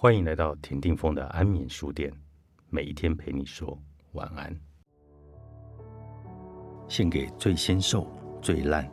[0.00, 2.08] 欢迎来到田定峰的安眠书店，
[2.70, 3.76] 每一天陪你说
[4.12, 4.56] 晚安。
[6.86, 8.06] 献给最纤瘦、
[8.40, 8.88] 最烂、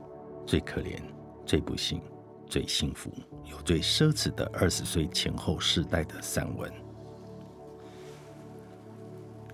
[0.48, 1.00] 最可怜、
[1.46, 2.02] 最不幸、
[2.48, 3.12] 最幸福、
[3.44, 6.74] 有最奢侈的二十岁前后世代的散文。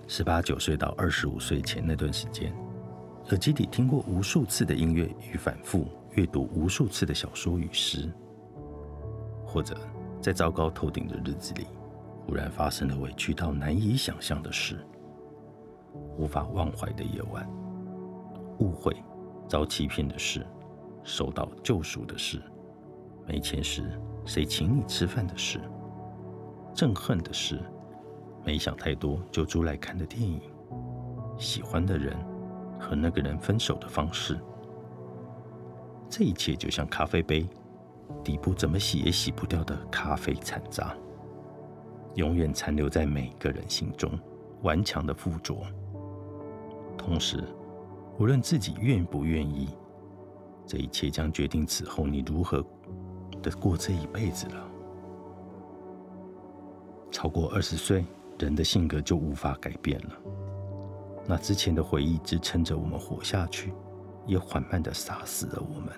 [0.08, 2.50] 十八九岁到二十五岁前那段时间，
[3.28, 8.10] 耳机里听过无数次的音乐与反复阅读无数次的小说与诗，
[9.44, 9.76] 或者。
[10.22, 11.66] 在糟糕透顶的日子里，
[12.24, 14.78] 忽然发生了委屈到难以想象的事，
[16.16, 17.44] 无法忘怀的夜晚，
[18.60, 18.94] 误会、
[19.48, 20.46] 遭欺骗的事，
[21.02, 22.40] 受到救赎的事，
[23.26, 25.60] 没钱时谁请你吃饭的事，
[26.72, 27.60] 憎恨的事，
[28.44, 30.40] 没想太多就租来看的电影，
[31.36, 32.16] 喜欢的人
[32.78, 34.38] 和那个人分手的方式，
[36.08, 37.44] 这一切就像咖啡杯。
[38.22, 40.94] 底部怎么洗也洗不掉的咖啡残渣，
[42.14, 44.18] 永远残留在每个人心中，
[44.62, 45.56] 顽强的附着。
[46.96, 47.42] 同时，
[48.18, 49.70] 无论自己愿不愿意，
[50.66, 52.64] 这一切将决定此后你如何
[53.42, 54.68] 的过这一辈子了。
[57.10, 58.04] 超过二十岁，
[58.38, 60.14] 人的性格就无法改变了。
[61.26, 63.72] 那之前的回忆支撑着我们活下去，
[64.26, 65.88] 也缓慢的杀死了我们。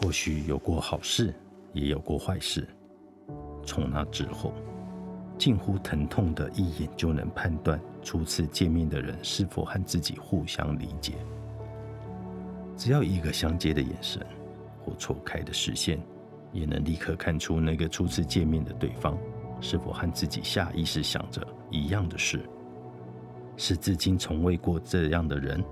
[0.00, 1.34] 或许有过好事，
[1.72, 2.66] 也有过坏事。
[3.64, 4.52] 从那之后，
[5.36, 11.14] 近乎疼痛的一眼就能判断初次见面的人是否和自己互相理解。
[12.76, 14.24] 只要一个相接的眼神
[14.84, 16.00] 或错开的视线，
[16.52, 19.18] 也能立刻看出那个初次见面的对方
[19.60, 22.40] 是否和自己下意识想着一样的事，
[23.56, 25.62] 是至今从未过这样的人，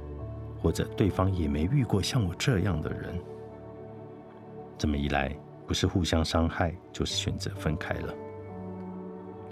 [0.61, 3.15] 或者对方也没遇过像我这样的人。
[4.79, 5.35] 这么一来，
[5.67, 8.15] 不是互相伤害，就是选择分开了。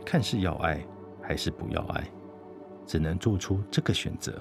[0.05, 0.85] 看是要爱
[1.23, 2.05] 还是不要爱，
[2.87, 4.41] 只能做出这个选择。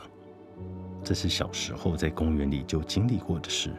[1.04, 3.72] 这是小时候在公园里就经历过的事，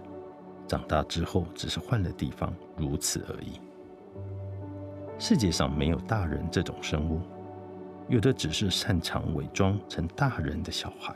[0.66, 3.60] 长大之后只是换了地方，如此而已。
[5.18, 7.20] 世界上没有大人这种生物，
[8.08, 11.14] 有的只是擅长伪装成大人的小孩，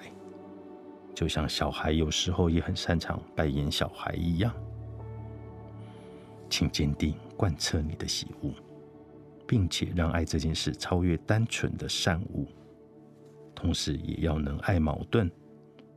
[1.14, 4.54] 就像小孩有时候也很擅长扮演小孩一样。
[6.50, 8.52] 请坚定贯彻你的喜恶，
[9.46, 12.46] 并且让爱这件事超越单纯的善恶，
[13.54, 15.30] 同时也要能爱矛盾。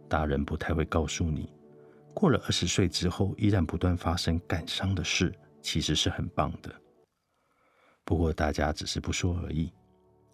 [0.07, 1.49] 大人不太会告诉你，
[2.13, 6.73] 过了二十岁之后依然不断发生感伤的事，其实是很棒的。
[8.03, 9.71] 不过大家只是不说而已。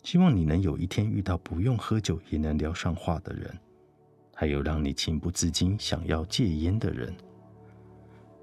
[0.03, 3.55] 希望你能有一天遇到不用喝酒也能聊上话的人，
[4.34, 7.13] 还有让你情不自禁想要戒烟的人。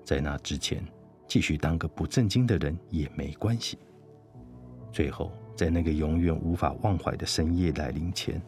[0.05, 0.85] 在那之前。
[1.27, 3.79] 继续当个不正经的人也没关系。
[4.93, 8.41] 最后，在那个永远无法忘怀的深夜来临前，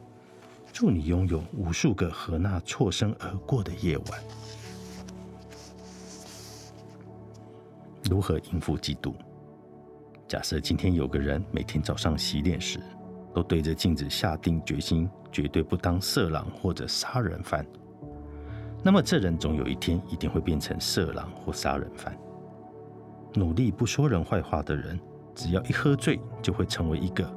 [0.73, 4.25] 祝你拥有无数个和那错身而过的夜晚。
[8.09, 9.13] 如何应付嫉妒？
[10.29, 12.79] 假设今天有个人每天早上洗脸时，
[13.35, 17.67] 都对着镜子下定决心，绝对不当色狼或者杀人犯，
[18.83, 22.17] 那么这人总有一天一定会变成色狼或杀人犯。
[23.37, 24.99] 努力不说人坏话的人，
[25.35, 27.31] 只要一喝醉，就会成为一个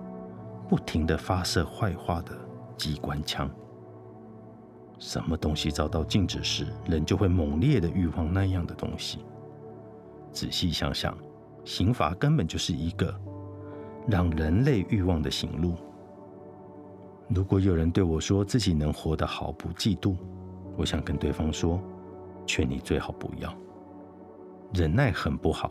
[0.69, 2.31] 不停的发射坏话的
[2.77, 3.49] 机关枪。
[4.97, 9.25] 什么东西遭到禁止时，人就会猛烈的欲望那样的东西。
[10.31, 11.17] 仔细想想，
[11.65, 13.13] 刑罚根本就是一个
[14.07, 15.75] 让人类欲望的行路。
[17.27, 20.15] 如果有人对我说自己能活得好不嫉妒，
[20.77, 21.81] 我想跟对方说，
[22.45, 23.53] 劝你最好不要。
[24.73, 25.69] 忍耐很不好。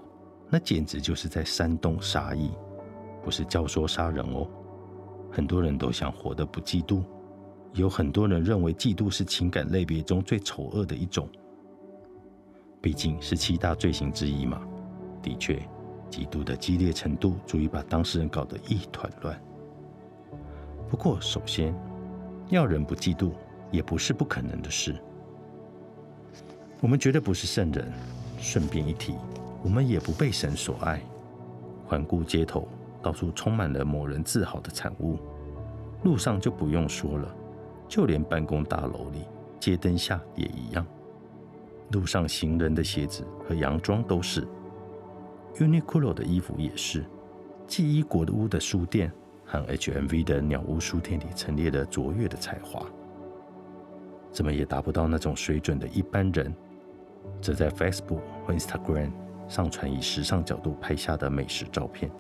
[0.51, 2.51] 那简直就是在煽动杀意，
[3.23, 4.49] 不是教唆杀人哦。
[5.31, 7.03] 很多人都想活得不嫉妒，
[7.75, 11.29] 有很多人认为嫉妒是情感类别中最丑恶的一种，
[12.81, 14.63] 毕竟是七大罪行之一嘛。
[15.23, 15.57] 的确，
[16.11, 19.39] 嫉妒的激烈程度足以把当事人搞得一团乱。
[20.89, 21.75] 不过，首先
[22.49, 23.33] 要人不嫉妒，
[23.71, 24.97] 也不是不可能的事。
[26.81, 27.93] 我们绝对不是圣人。
[28.41, 29.17] 顺便一提。
[29.63, 31.01] 我们也不被神所爱。
[31.87, 32.69] 环顾街头，
[33.03, 35.19] 到处充满了某人自豪的产物。
[36.05, 37.35] 路上就不用说了，
[37.89, 39.25] 就连办公大楼里、
[39.59, 40.87] 街灯下也一样。
[41.93, 44.47] 路上行人的鞋子和洋装都是
[45.57, 47.05] ，Uniqlo 的衣服也是。
[47.67, 49.13] 记忆国的屋的书店
[49.45, 52.87] 和 HMV 的鸟屋书店里陈列的卓越的才华，
[54.31, 56.55] 怎么也达不到那种水准的一般人，
[57.41, 59.11] 则在 Facebook 和 Instagram。
[59.49, 62.11] 上传以时尚角度拍下的美食照片，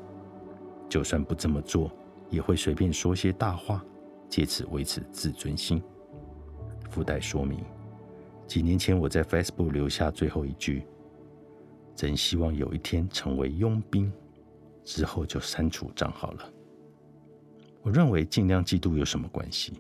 [0.88, 1.92] 就算不这么做，
[2.30, 3.84] 也会随便说些大话，
[4.28, 5.82] 借此维持自尊心。
[6.90, 7.62] 附带说明：
[8.46, 10.86] 几年前我在 Facebook 留下最后一句
[11.94, 14.10] ：“真希望有一天成为佣兵。”
[14.82, 16.50] 之后就删除账号了。
[17.82, 19.74] 我认为尽量嫉妒有什么关系？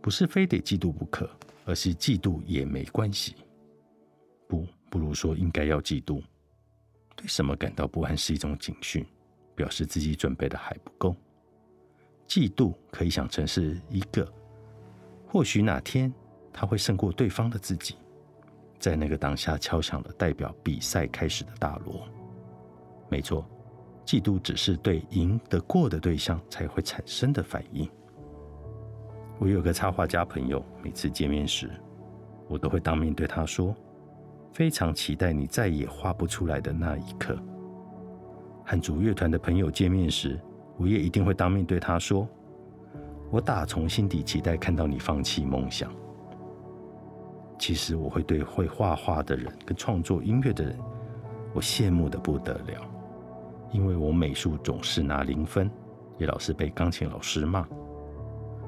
[0.00, 1.28] 不是非得嫉妒不可，
[1.64, 3.34] 而是嫉妒也没关系。
[4.46, 6.22] 不，不如说应该要嫉妒。
[7.20, 9.06] 对什么感到不安是一种警讯，
[9.54, 11.14] 表示自己准备的还不够。
[12.26, 14.26] 嫉妒可以想成是一个，
[15.28, 16.10] 或许哪天
[16.50, 17.96] 他会胜过对方的自己，
[18.78, 22.08] 在那个当下敲响了代表比赛开始的大锣。
[23.10, 23.46] 没错。
[24.06, 27.88] 嫉妒只是对赢得过的对象才会产生的反应。
[29.38, 31.70] 我有个插画家朋友，每次见面时，
[32.48, 33.72] 我都会当面对他说
[34.52, 37.36] ：“非常期待你再也画不出来的那一刻。”
[38.64, 40.38] 和主乐团的朋友见面时，
[40.76, 42.28] 我也一定会当面对他说
[43.30, 45.92] ：“我打从心底期待看到你放弃梦想。”
[47.58, 50.78] 其实我会对会画画的人跟创作音乐的人，
[51.52, 52.86] 我羡慕的不得了。
[53.72, 55.70] 因为我美术总是拿零分，
[56.16, 57.68] 也老是被钢琴老师骂，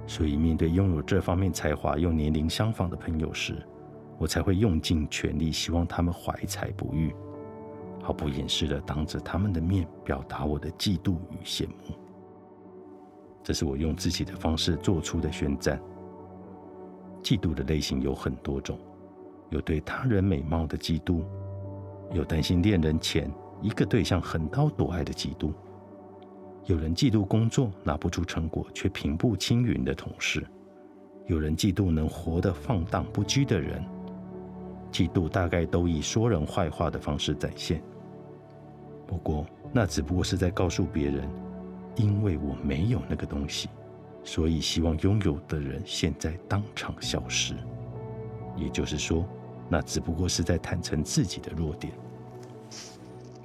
[0.06, 3.66] 所以面对拥有这方面才华又年龄相仿的朋友时，
[4.22, 7.12] 我才会用尽全力，希望他们怀才不遇，
[8.00, 11.96] 毫不掩饰的当着他们的面表达我的嫉妒与羡慕。
[13.42, 15.82] 这是我用自己的方式做出的宣战。
[17.20, 18.78] 嫉妒的类型有很多种，
[19.50, 21.24] 有对他人美貌的嫉妒，
[22.12, 23.28] 有担心恋人前。
[23.60, 25.52] 一个对象横刀夺爱的嫉妒，
[26.66, 30.46] 有人嫉妒工作拿不出成果却平步青云的同事，
[31.26, 33.84] 有人嫉妒能活得放荡不羁的人，
[34.92, 37.82] 嫉妒大概都以说人坏话的方式展现。
[39.06, 41.28] 不过那只不过是在告诉别人，
[41.96, 43.68] 因为我没有那个东西，
[44.22, 47.54] 所以希望拥有的人现在当场消失。
[48.54, 49.26] 也就是说，
[49.68, 51.92] 那只不过是在坦诚自己的弱点。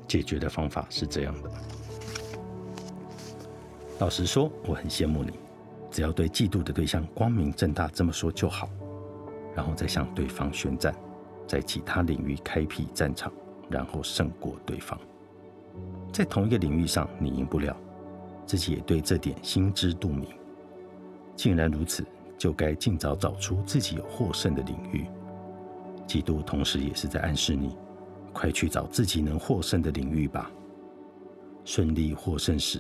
[0.06, 1.52] 解决的方法是这样的。
[4.00, 5.32] 老实说，我很羡慕你，
[5.90, 8.70] 只要对嫉妒的对象光明正大这么说就好，
[9.56, 10.96] 然后再向对方宣战，
[11.48, 13.32] 在其他领域开辟战场，
[13.70, 15.00] 然后胜过对方。
[16.12, 17.76] 在同一个领域上你赢不了，
[18.46, 20.28] 自己也对这点心知肚明。
[21.36, 22.06] 既然如此，
[22.38, 25.06] 就该尽早找出自己有获胜的领域。
[26.06, 27.76] 嫉妒同时也是在暗示你。
[28.34, 30.52] 快去找自己能获胜的领域吧。
[31.66, 32.80] 顺利获胜时，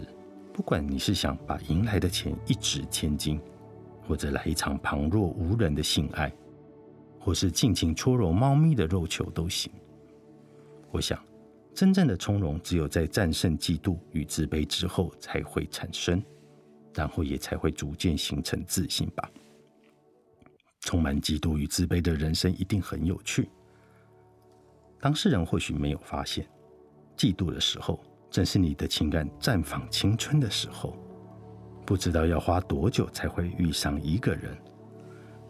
[0.53, 3.41] 不管你是想把赢来的钱一掷千金，
[4.07, 6.31] 或者来一场旁若无人的性爱，
[7.19, 9.71] 或是尽情搓揉猫咪的肉球都行。
[10.91, 11.21] 我想，
[11.73, 16.23] 真正的从容只有在战胜嫉妒与自卑之后才会产生，
[16.93, 19.29] 然后也才会逐渐形成自信吧。
[20.81, 23.49] 充满嫉妒与自卑的人生一定很有趣。
[24.99, 26.47] 当事人或许没有发现，
[27.17, 27.99] 嫉妒的时候，
[28.31, 30.97] 正是你的情感绽放青春的时候。
[31.85, 34.57] 不知道要花多久才会遇上一个人，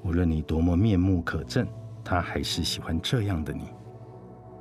[0.04, 1.68] 无论你多么面目可憎，
[2.04, 3.66] 他还是喜欢这样的你。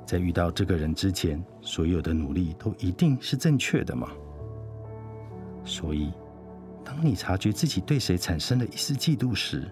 [0.05, 4.09] 在遇到这个人之前，所有的努力都一定是正确的吗？
[5.65, 6.11] 所以，
[6.83, 9.69] 当你察觉自己对谁产生了一丝嫉妒时，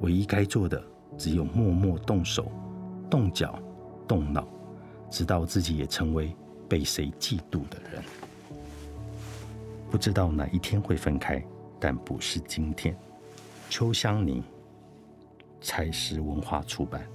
[0.00, 0.82] 唯一该做的
[1.16, 2.52] 只有默默动手、
[3.10, 3.58] 动脚、
[4.06, 4.46] 动脑。
[5.10, 6.36] 直到自己也成为
[6.68, 8.04] 被谁嫉妒的人，
[9.90, 11.42] 不知道哪一天会分开，
[11.80, 12.94] 但不是今天。
[13.70, 14.44] 秋香凝，
[15.60, 17.06] 彩石文化出版。